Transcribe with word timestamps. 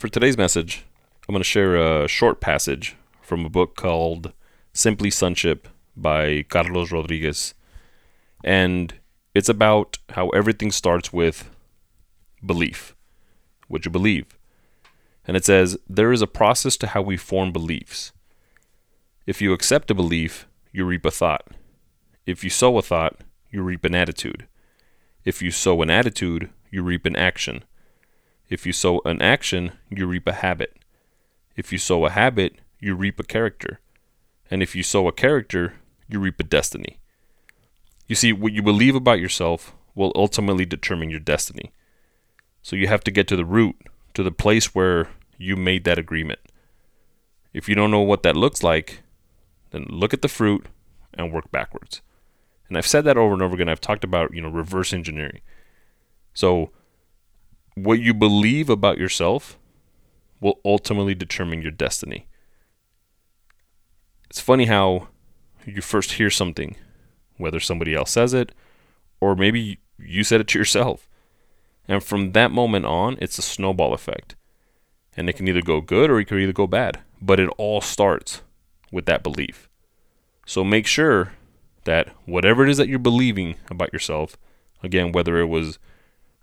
For 0.00 0.08
today's 0.08 0.38
message, 0.38 0.86
I'm 1.28 1.34
going 1.34 1.40
to 1.40 1.44
share 1.44 1.76
a 1.76 2.08
short 2.08 2.40
passage 2.40 2.96
from 3.20 3.44
a 3.44 3.50
book 3.50 3.76
called 3.76 4.32
Simply 4.72 5.10
Sonship 5.10 5.68
by 5.94 6.46
Carlos 6.48 6.90
Rodriguez. 6.90 7.52
And 8.42 8.94
it's 9.34 9.50
about 9.50 9.98
how 10.08 10.30
everything 10.30 10.70
starts 10.70 11.12
with 11.12 11.50
belief, 12.42 12.96
what 13.68 13.84
you 13.84 13.90
believe. 13.90 14.38
And 15.26 15.36
it 15.36 15.44
says, 15.44 15.76
There 15.86 16.12
is 16.12 16.22
a 16.22 16.26
process 16.26 16.78
to 16.78 16.86
how 16.86 17.02
we 17.02 17.18
form 17.18 17.52
beliefs. 17.52 18.12
If 19.26 19.42
you 19.42 19.52
accept 19.52 19.90
a 19.90 19.94
belief, 19.94 20.48
you 20.72 20.86
reap 20.86 21.04
a 21.04 21.10
thought. 21.10 21.48
If 22.24 22.42
you 22.42 22.48
sow 22.48 22.78
a 22.78 22.82
thought, 22.82 23.20
you 23.50 23.60
reap 23.60 23.84
an 23.84 23.94
attitude. 23.94 24.46
If 25.26 25.42
you 25.42 25.50
sow 25.50 25.82
an 25.82 25.90
attitude, 25.90 26.48
you 26.70 26.82
reap 26.82 27.04
an 27.04 27.16
action. 27.16 27.64
If 28.50 28.66
you 28.66 28.72
sow 28.72 29.00
an 29.04 29.22
action, 29.22 29.72
you 29.88 30.06
reap 30.06 30.26
a 30.26 30.32
habit. 30.32 30.76
If 31.56 31.72
you 31.72 31.78
sow 31.78 32.04
a 32.04 32.10
habit, 32.10 32.56
you 32.80 32.96
reap 32.96 33.20
a 33.20 33.24
character. 33.24 33.80
And 34.50 34.62
if 34.62 34.74
you 34.74 34.82
sow 34.82 35.06
a 35.06 35.12
character, 35.12 35.74
you 36.08 36.18
reap 36.18 36.40
a 36.40 36.44
destiny. 36.44 36.98
You 38.08 38.16
see, 38.16 38.32
what 38.32 38.52
you 38.52 38.60
believe 38.60 38.96
about 38.96 39.20
yourself 39.20 39.72
will 39.94 40.10
ultimately 40.16 40.66
determine 40.66 41.10
your 41.10 41.20
destiny. 41.20 41.72
So 42.60 42.74
you 42.74 42.88
have 42.88 43.04
to 43.04 43.12
get 43.12 43.28
to 43.28 43.36
the 43.36 43.44
root, 43.44 43.76
to 44.14 44.24
the 44.24 44.32
place 44.32 44.74
where 44.74 45.08
you 45.38 45.56
made 45.56 45.84
that 45.84 45.98
agreement. 45.98 46.40
If 47.52 47.68
you 47.68 47.76
don't 47.76 47.92
know 47.92 48.00
what 48.00 48.24
that 48.24 48.36
looks 48.36 48.62
like, 48.64 49.02
then 49.70 49.86
look 49.88 50.12
at 50.12 50.22
the 50.22 50.28
fruit 50.28 50.66
and 51.14 51.32
work 51.32 51.52
backwards. 51.52 52.02
And 52.68 52.76
I've 52.76 52.86
said 52.86 53.04
that 53.04 53.16
over 53.16 53.32
and 53.32 53.42
over 53.42 53.54
again. 53.54 53.68
I've 53.68 53.80
talked 53.80 54.04
about, 54.04 54.34
you 54.34 54.42
know, 54.42 54.48
reverse 54.48 54.92
engineering. 54.92 55.40
So 56.34 56.70
what 57.84 58.00
you 58.00 58.14
believe 58.14 58.68
about 58.68 58.98
yourself 58.98 59.58
will 60.40 60.60
ultimately 60.64 61.14
determine 61.14 61.62
your 61.62 61.70
destiny. 61.70 62.26
It's 64.28 64.40
funny 64.40 64.66
how 64.66 65.08
you 65.66 65.82
first 65.82 66.12
hear 66.12 66.30
something, 66.30 66.76
whether 67.36 67.60
somebody 67.60 67.94
else 67.94 68.10
says 68.12 68.32
it 68.32 68.52
or 69.20 69.36
maybe 69.36 69.78
you 69.98 70.24
said 70.24 70.40
it 70.40 70.48
to 70.48 70.58
yourself. 70.58 71.08
And 71.86 72.02
from 72.02 72.32
that 72.32 72.50
moment 72.50 72.86
on, 72.86 73.18
it's 73.20 73.38
a 73.38 73.42
snowball 73.42 73.92
effect. 73.92 74.36
And 75.16 75.28
it 75.28 75.34
can 75.34 75.48
either 75.48 75.62
go 75.62 75.80
good 75.80 76.10
or 76.10 76.20
it 76.20 76.26
can 76.26 76.38
either 76.38 76.52
go 76.52 76.66
bad. 76.66 77.00
But 77.20 77.40
it 77.40 77.50
all 77.58 77.80
starts 77.80 78.42
with 78.90 79.06
that 79.06 79.22
belief. 79.22 79.68
So 80.46 80.64
make 80.64 80.86
sure 80.86 81.32
that 81.84 82.08
whatever 82.24 82.64
it 82.64 82.70
is 82.70 82.76
that 82.78 82.88
you're 82.88 82.98
believing 82.98 83.56
about 83.70 83.92
yourself, 83.92 84.36
again, 84.82 85.12
whether 85.12 85.38
it 85.38 85.46
was 85.46 85.78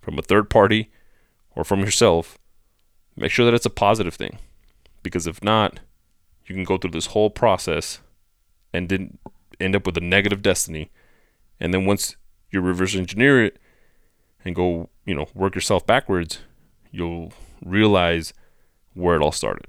from 0.02 0.20
a 0.20 0.22
third 0.22 0.50
party 0.50 0.92
or 1.58 1.64
from 1.64 1.80
yourself, 1.80 2.38
make 3.16 3.32
sure 3.32 3.44
that 3.44 3.56
it's 3.56 3.66
a 3.66 3.72
positive 3.72 4.14
thing. 4.14 4.38
Because 5.02 5.26
if 5.26 5.44
not, 5.44 5.80
you 6.46 6.54
can 6.54 6.64
go 6.64 6.78
through 6.78 6.92
this 6.92 7.08
whole 7.08 7.32
process 7.32 8.00
and 8.72 8.90
then 8.90 9.18
end 9.60 9.76
up 9.76 9.88
with 9.88 9.98
a 9.98 10.02
negative 10.02 10.44
destiny. 10.44 10.92
And 11.60 11.74
then 11.74 11.86
once 11.86 12.16
you 12.52 12.62
reverse 12.62 12.96
engineer 12.96 13.44
it 13.44 13.58
and 14.46 14.56
go, 14.56 14.90
you 15.04 15.16
know, 15.16 15.26
work 15.34 15.56
yourself 15.56 15.86
backwards, 15.88 16.40
you'll 16.92 17.34
realize 17.66 18.34
where 18.94 19.16
it 19.16 19.24
all 19.24 19.32
started. 19.32 19.66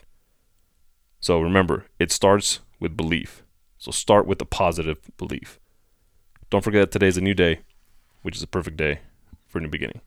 So 1.20 1.40
remember, 1.40 1.86
it 1.98 2.12
starts 2.12 2.60
with 2.78 2.98
belief. 2.98 3.42
So 3.78 3.92
start 3.92 4.26
with 4.26 4.42
a 4.42 4.44
positive 4.44 4.98
belief. 5.16 5.58
Don't 6.50 6.62
forget 6.62 6.82
that 6.82 6.90
today's 6.90 7.16
a 7.16 7.22
new 7.22 7.34
day, 7.34 7.60
which 8.20 8.36
is 8.36 8.42
a 8.42 8.46
perfect 8.46 8.76
day 8.76 9.00
for 9.46 9.56
a 9.56 9.62
new 9.62 9.68
beginning. 9.68 10.02